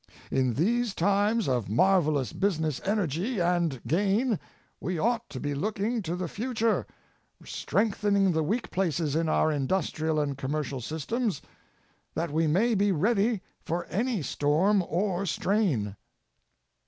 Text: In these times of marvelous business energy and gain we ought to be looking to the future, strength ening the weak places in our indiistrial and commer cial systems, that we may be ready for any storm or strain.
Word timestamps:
In 0.31 0.55
these 0.55 0.95
times 0.95 1.47
of 1.47 1.69
marvelous 1.69 2.33
business 2.33 2.81
energy 2.83 3.39
and 3.39 3.79
gain 3.85 4.39
we 4.79 4.97
ought 4.97 5.29
to 5.29 5.39
be 5.39 5.53
looking 5.53 6.01
to 6.01 6.15
the 6.15 6.27
future, 6.27 6.87
strength 7.45 8.01
ening 8.01 8.33
the 8.33 8.41
weak 8.41 8.71
places 8.71 9.15
in 9.15 9.29
our 9.29 9.51
indiistrial 9.51 10.19
and 10.19 10.35
commer 10.39 10.63
cial 10.63 10.81
systems, 10.81 11.39
that 12.15 12.31
we 12.31 12.47
may 12.47 12.73
be 12.73 12.91
ready 12.91 13.43
for 13.63 13.85
any 13.91 14.23
storm 14.23 14.83
or 14.87 15.27
strain. 15.27 15.95